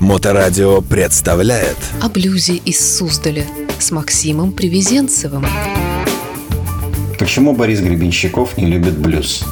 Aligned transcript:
Моторадио 0.00 0.80
представляет 0.80 1.76
О 2.00 2.08
блюзе 2.08 2.54
из 2.54 2.96
Суздаля 2.96 3.44
с 3.78 3.90
Максимом 3.90 4.50
Привезенцевым. 4.50 5.44
Почему 7.18 7.54
Борис 7.54 7.80
Гребенщиков 7.80 8.56
не 8.56 8.64
любит 8.64 8.96
блюз? 8.96 9.44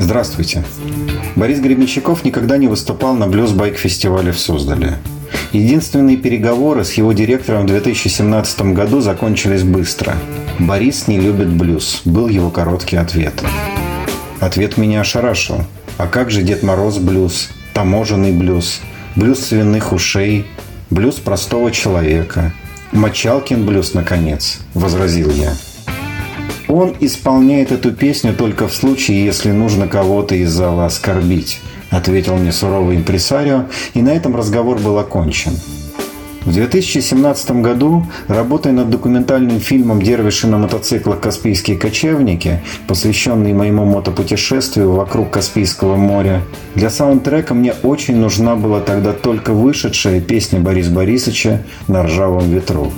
Здравствуйте. 0.00 0.64
Борис 1.36 1.60
Гребенщиков 1.60 2.24
никогда 2.24 2.56
не 2.56 2.66
выступал 2.66 3.14
на 3.14 3.28
блюз-байк-фестивале 3.28 4.32
в 4.32 4.40
Суздале. 4.40 4.98
Единственные 5.52 6.16
переговоры 6.16 6.84
с 6.84 6.94
его 6.94 7.12
директором 7.12 7.62
в 7.62 7.66
2017 7.66 8.72
году 8.72 9.00
закончились 9.00 9.62
быстро. 9.62 10.16
«Борис 10.58 11.06
не 11.06 11.20
любит 11.20 11.48
блюз», 11.48 12.02
был 12.04 12.26
его 12.26 12.50
короткий 12.50 12.96
ответ. 12.96 13.40
Ответ 14.40 14.78
меня 14.78 15.02
ошарашил. 15.02 15.58
А 15.96 16.08
как 16.08 16.32
же 16.32 16.42
Дед 16.42 16.64
Мороз 16.64 16.98
блюз, 16.98 17.50
таможенный 17.76 18.32
блюз, 18.32 18.80
блюз 19.16 19.40
свиных 19.40 19.92
ушей, 19.92 20.46
блюз 20.88 21.16
простого 21.16 21.70
человека, 21.70 22.54
Мочалкин 22.92 23.66
блюз, 23.66 23.92
наконец, 23.92 24.60
возразил 24.72 25.30
я. 25.30 25.52
Он 26.68 26.96
исполняет 27.00 27.72
эту 27.72 27.92
песню 27.92 28.32
только 28.32 28.66
в 28.66 28.74
случае, 28.74 29.26
если 29.26 29.50
нужно 29.50 29.88
кого-то 29.88 30.34
из 30.34 30.48
зала 30.52 30.86
оскорбить, 30.86 31.60
ответил 31.90 32.36
мне 32.36 32.50
суровый 32.50 32.96
импресарио, 32.96 33.66
и 33.92 34.00
на 34.00 34.08
этом 34.08 34.34
разговор 34.34 34.78
был 34.78 34.98
окончен. 34.98 35.52
В 36.46 36.52
2017 36.52 37.60
году, 37.60 38.06
работая 38.28 38.72
над 38.72 38.88
документальным 38.88 39.58
фильмом 39.58 40.00
«Дервиши 40.00 40.46
на 40.46 40.58
мотоциклах. 40.58 41.18
Каспийские 41.18 41.76
кочевники», 41.76 42.60
посвященный 42.86 43.52
моему 43.52 43.84
мотопутешествию 43.84 44.92
вокруг 44.92 45.32
Каспийского 45.32 45.96
моря, 45.96 46.42
для 46.76 46.88
саундтрека 46.88 47.52
мне 47.52 47.74
очень 47.82 48.16
нужна 48.16 48.54
была 48.54 48.80
тогда 48.80 49.12
только 49.12 49.52
вышедшая 49.52 50.20
песня 50.20 50.60
Бориса 50.60 50.92
Борисовича 50.92 51.64
«На 51.88 52.04
ржавом 52.04 52.48
ветру». 52.48 52.92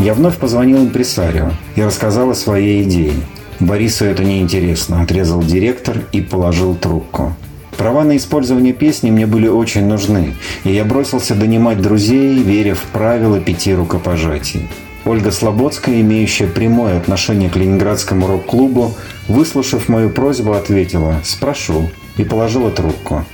Я 0.00 0.14
вновь 0.14 0.36
позвонил 0.36 0.78
импресарио 0.78 1.52
и 1.76 1.82
рассказал 1.82 2.30
о 2.30 2.34
своей 2.34 2.82
идее. 2.82 3.12
Борису 3.60 4.06
это 4.06 4.24
неинтересно, 4.24 5.02
отрезал 5.02 5.40
директор 5.40 5.98
и 6.10 6.20
положил 6.20 6.74
трубку. 6.74 7.36
Права 7.80 8.04
на 8.04 8.18
использование 8.18 8.74
песни 8.74 9.10
мне 9.10 9.26
были 9.26 9.48
очень 9.48 9.86
нужны, 9.86 10.34
и 10.64 10.70
я 10.74 10.84
бросился 10.84 11.34
донимать 11.34 11.80
друзей, 11.80 12.36
веря 12.42 12.74
в 12.74 12.82
правила 12.82 13.40
пяти 13.40 13.72
рукопожатий. 13.72 14.68
Ольга 15.06 15.30
Слободская, 15.30 16.02
имеющая 16.02 16.46
прямое 16.46 16.98
отношение 16.98 17.48
к 17.48 17.56
Ленинградскому 17.56 18.26
рок-клубу, 18.26 18.94
выслушав 19.28 19.88
мою 19.88 20.10
просьбу, 20.10 20.52
ответила 20.52 21.20
«Спрошу» 21.24 21.88
и 22.18 22.22
положила 22.22 22.70
трубку. 22.70 23.24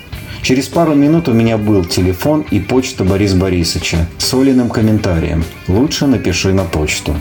Через 0.43 0.69
пару 0.69 0.95
минут 0.95 1.29
у 1.29 1.33
меня 1.33 1.59
был 1.59 1.85
телефон 1.85 2.47
и 2.49 2.61
почта 2.61 3.03
Бориса 3.03 3.35
Борисовича 3.35 4.07
с 4.19 4.33
Олиным 4.33 4.69
комментарием 4.69 5.43
«Лучше 5.67 6.07
напиши 6.07 6.53
на 6.53 6.63
почту». 6.63 7.17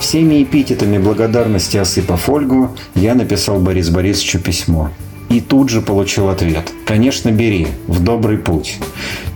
Всеми 0.00 0.42
эпитетами 0.42 0.98
благодарности 0.98 1.76
осыпав 1.76 2.28
Ольгу, 2.28 2.76
я 2.96 3.14
написал 3.14 3.60
Борису 3.60 3.92
Борисовичу 3.92 4.40
письмо– 4.40 4.90
и 5.30 5.40
тут 5.40 5.68
же 5.68 5.80
получил 5.80 6.28
ответ. 6.28 6.72
«Конечно, 6.86 7.30
бери. 7.30 7.68
В 7.86 8.02
добрый 8.02 8.38
путь». 8.38 8.78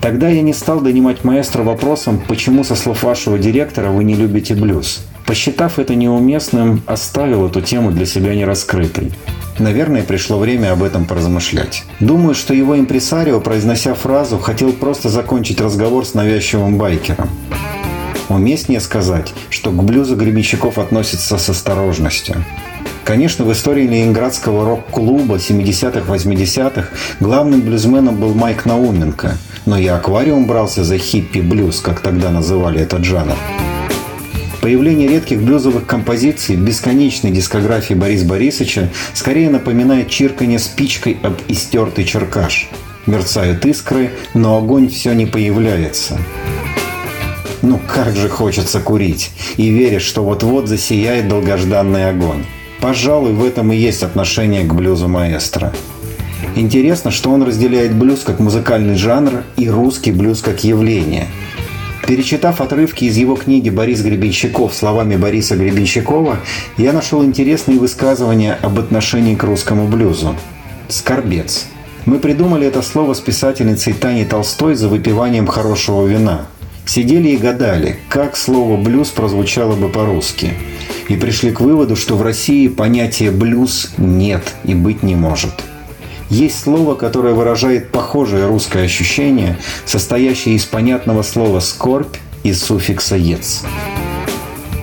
Тогда 0.01 0.29
я 0.29 0.43
не 0.43 0.53
стал 0.53 0.81
донимать 0.81 1.25
маэстро 1.25 1.63
вопросом, 1.63 2.23
почему, 2.29 2.63
со 2.63 2.77
слов 2.77 3.03
вашего 3.03 3.39
директора, 3.39 3.91
вы 3.91 4.05
не 4.05 4.15
любите 4.15 4.55
блюз. 4.55 5.03
Посчитав 5.27 5.79
это 5.79 5.95
неуместным, 5.95 6.83
оставил 6.87 7.47
эту 7.47 7.61
тему 7.61 7.91
для 7.91 8.07
себя 8.07 8.35
нераскрытой. 8.35 9.13
Наверное, 9.59 10.03
пришло 10.05 10.39
время 10.39 10.73
об 10.73 10.85
этом 10.85 11.05
поразмышлять. 11.05 11.85
Думаю, 11.99 12.35
что 12.35 12.55
его 12.55 12.79
импресарио, 12.79 13.41
произнося 13.41 13.95
фразу, 13.95 14.39
хотел 14.39 14.73
просто 14.73 15.09
закончить 15.09 15.61
разговор 15.61 16.07
с 16.07 16.15
навязчивым 16.15 16.79
байкером. 16.79 17.29
Уместнее 18.29 18.81
сказать, 18.81 19.35
что 19.51 19.71
к 19.71 19.83
блюзу 19.83 20.15
гребенщиков 20.15 20.79
относятся 20.79 21.39
с 21.39 21.49
осторожностью. 21.49 22.45
Конечно, 23.09 23.47
в 23.47 23.53
истории 23.55 23.87
ленинградского 23.87 24.67
рок-клуба 24.67 25.37
70-х, 25.37 26.01
80-х 26.13 26.89
главным 27.21 27.63
блюзменом 27.63 28.17
был 28.17 28.35
Майк 28.35 28.67
Науменко, 28.67 29.39
но 29.65 29.79
и 29.79 29.87
аквариум 29.87 30.47
брался 30.47 30.85
за 30.85 30.99
хиппи-блюз, 30.99 31.81
как 31.81 32.01
тогда 32.01 32.31
называли 32.31 32.83
этот 32.83 33.05
жанр. 33.05 33.35
Появление 34.61 35.09
редких 35.09 35.41
блюзовых 35.41 35.87
композиций 35.87 36.57
в 36.57 36.61
бесконечной 36.61 37.31
дискографии 37.31 37.95
Бориса 37.95 38.27
Борисовича 38.27 38.91
скорее 39.15 39.49
напоминает 39.49 40.11
чирканье 40.11 40.59
спичкой 40.59 41.17
об 41.23 41.39
истертый 41.49 42.05
черкаш. 42.05 42.69
Мерцают 43.07 43.65
искры, 43.65 44.11
но 44.35 44.59
огонь 44.59 44.91
все 44.91 45.15
не 45.15 45.25
появляется. 45.25 46.19
Ну 47.63 47.81
как 47.89 48.15
же 48.15 48.29
хочется 48.29 48.81
курить, 48.81 49.31
и 49.57 49.71
веришь, 49.71 50.03
что 50.03 50.23
вот-вот 50.23 50.69
засияет 50.69 51.27
долгожданный 51.27 52.11
огонь. 52.11 52.45
Пожалуй, 52.81 53.33
в 53.33 53.45
этом 53.45 53.73
и 53.73 53.77
есть 53.77 54.03
отношение 54.03 54.65
к 54.65 54.73
блюзу 54.73 55.09
маэстро. 55.09 55.73
Интересно, 56.55 57.11
что 57.11 57.31
он 57.31 57.43
разделяет 57.43 57.95
блюз 57.95 58.21
как 58.21 58.39
музыкальный 58.39 58.95
жанр 58.95 59.43
и 59.57 59.69
русский 59.69 60.13
блюз 60.13 60.41
как 60.41 60.63
явление. 60.63 61.27
Перечитав 62.07 62.61
отрывки 62.61 63.05
из 63.05 63.17
его 63.17 63.35
книги 63.35 63.69
«Борис 63.69 64.01
Гребенщиков» 64.01 64.75
словами 64.75 65.17
Бориса 65.17 65.57
Гребенщикова, 65.57 66.39
я 66.77 66.93
нашел 66.93 67.23
интересные 67.25 67.79
высказывания 67.79 68.59
об 68.63 68.79
отношении 68.79 69.35
к 69.35 69.43
русскому 69.43 69.89
блюзу. 69.89 70.35
«Скорбец». 70.89 71.67
Мы 72.07 72.19
придумали 72.19 72.67
это 72.67 72.81
слово 72.81 73.13
с 73.13 73.21
писательницей 73.21 73.93
Таней 73.93 74.25
Толстой 74.25 74.75
за 74.75 74.89
выпиванием 74.89 75.47
хорошего 75.47 76.07
вина. 76.07 76.47
Сидели 76.87 77.31
и 77.31 77.37
гадали, 77.37 77.99
как 78.09 78.37
слово 78.37 78.79
«блюз» 78.81 79.09
прозвучало 79.09 79.75
бы 79.75 79.89
по-русски– 79.89 80.53
и 81.09 81.17
пришли 81.17 81.51
к 81.51 81.61
выводу, 81.61 81.97
что 81.97 82.17
в 82.17 82.23
России 82.23 82.69
понятия 82.69 83.31
«блюз» 83.31 83.93
нет 83.97 84.55
и 84.65 84.75
быть 84.75 85.03
не 85.03 85.17
может. 85.17 85.53
Есть 86.31 86.61
слово, 86.61 86.95
которое 86.95 87.33
выражает 87.33 87.91
похожее 87.91 88.47
русское 88.47 88.85
ощущение, 88.85 89.57
состоящее 89.87 90.55
из 90.57 90.65
понятного 90.67 91.23
слова 91.23 91.61
«скорбь» 91.61 92.17
и 92.43 92.53
суффикса 92.53 93.17
«ец». 93.17 93.63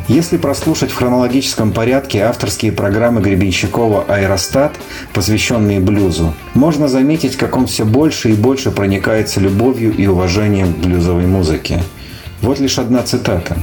Если 0.07 0.37
прослушать 0.37 0.91
в 0.91 0.95
хронологическом 0.95 1.71
порядке 1.71 2.21
авторские 2.21 2.71
программы 2.71 3.21
Гребенщикова 3.21 4.05
«Аэростат», 4.07 4.75
посвященные 5.13 5.79
блюзу, 5.79 6.35
можно 6.53 6.87
заметить, 6.87 7.37
как 7.37 7.57
он 7.57 7.65
все 7.65 7.85
больше 7.85 8.29
и 8.29 8.33
больше 8.33 8.69
проникается 8.69 9.39
любовью 9.39 9.95
и 9.95 10.05
уважением 10.05 10.73
к 10.73 10.77
блюзовой 10.77 11.25
музыке. 11.25 11.81
Вот 12.41 12.59
лишь 12.59 12.77
одна 12.77 13.01
цитата. 13.01 13.57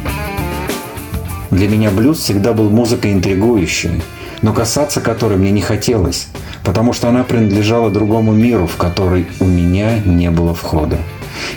Для 1.52 1.68
меня 1.68 1.90
блюз 1.90 2.20
всегда 2.20 2.54
был 2.54 2.70
музыкой 2.70 3.12
интригующей, 3.12 4.02
но 4.40 4.54
касаться 4.54 5.02
которой 5.02 5.36
мне 5.36 5.50
не 5.50 5.60
хотелось, 5.60 6.28
потому 6.64 6.94
что 6.94 7.10
она 7.10 7.24
принадлежала 7.24 7.90
другому 7.90 8.32
миру, 8.32 8.66
в 8.66 8.76
который 8.76 9.26
у 9.38 9.44
меня 9.44 9.98
не 9.98 10.30
было 10.30 10.54
входа. 10.54 10.96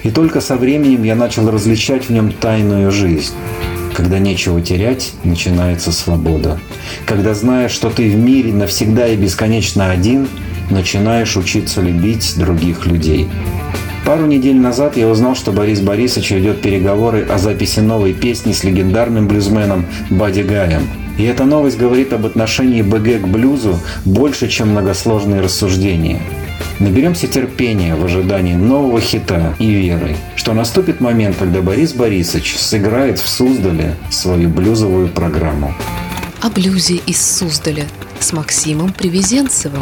И 0.04 0.12
только 0.12 0.42
со 0.42 0.58
временем 0.58 1.04
я 1.04 1.16
начал 1.16 1.50
различать 1.50 2.10
в 2.10 2.10
нем 2.10 2.34
тайную 2.34 2.92
жизнь. 2.92 3.34
Когда 3.96 4.20
нечего 4.20 4.60
терять, 4.60 5.14
начинается 5.24 5.94
свобода. 5.94 6.60
Когда 7.06 7.34
знаешь, 7.34 7.72
что 7.72 7.90
ты 7.90 8.10
в 8.10 8.18
мире 8.18 8.52
навсегда 8.52 9.08
и 9.08 9.16
бесконечно 9.16 9.90
один, 9.92 10.28
начинаешь 10.70 11.38
учиться 11.38 11.80
любить 11.80 12.34
других 12.38 12.86
людей. 12.86 13.30
Пару 14.06 14.28
недель 14.28 14.58
назад 14.58 14.98
я 14.98 15.08
узнал, 15.08 15.36
что 15.36 15.52
Борис 15.52 15.82
Борисович 15.82 16.30
ведет 16.30 16.62
переговоры 16.62 17.24
о 17.24 17.40
записи 17.40 17.80
новой 17.80 18.14
песни 18.14 18.54
с 18.54 18.64
легендарным 18.64 19.28
блюзменом 19.28 19.88
Бадди 20.12 20.42
Гаем. 20.42 20.88
И 21.18 21.24
эта 21.24 21.46
новость 21.46 21.80
говорит 21.80 22.14
об 22.14 22.28
отношении 22.28 22.84
БГ 22.84 23.24
к 23.24 23.28
блюзу 23.28 23.80
больше, 24.06 24.48
чем 24.48 24.70
многосложные 24.70 25.42
рассуждения. 25.42 26.22
Наберемся 26.80 27.26
терпения 27.26 27.96
в 27.96 28.06
ожидании 28.06 28.54
нового 28.54 29.02
хита 29.02 29.56
и 29.58 29.72
веры, 29.72 30.16
что 30.36 30.54
наступит 30.54 31.02
момент, 31.02 31.38
когда 31.40 31.62
Борис 31.62 31.94
Борисович 31.94 32.58
сыграет 32.58 33.18
в 33.18 33.28
Суздале 33.28 33.96
свою 34.12 34.50
блюзовую 34.50 35.08
программу. 35.08 35.74
О 36.42 36.50
блюзе 36.52 36.98
из 37.08 37.20
Суздаля 37.20 37.86
с 38.20 38.34
Максимом 38.34 38.94
Привезенцевым. 38.94 39.82